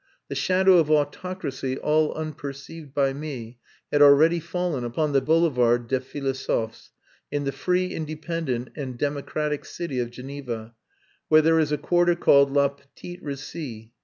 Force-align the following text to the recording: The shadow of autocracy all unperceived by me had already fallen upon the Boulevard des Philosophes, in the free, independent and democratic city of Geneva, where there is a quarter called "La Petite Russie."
The 0.29 0.33
shadow 0.35 0.79
of 0.79 0.89
autocracy 0.89 1.77
all 1.77 2.11
unperceived 2.15 2.91
by 2.91 3.13
me 3.13 3.59
had 3.91 4.01
already 4.01 4.39
fallen 4.39 4.83
upon 4.83 5.11
the 5.11 5.21
Boulevard 5.21 5.87
des 5.87 5.99
Philosophes, 5.99 6.89
in 7.29 7.43
the 7.43 7.51
free, 7.51 7.89
independent 7.93 8.69
and 8.75 8.97
democratic 8.97 9.63
city 9.63 9.99
of 9.99 10.09
Geneva, 10.09 10.73
where 11.27 11.43
there 11.43 11.59
is 11.59 11.71
a 11.71 11.77
quarter 11.77 12.15
called 12.15 12.51
"La 12.51 12.69
Petite 12.69 13.21
Russie." 13.21 13.93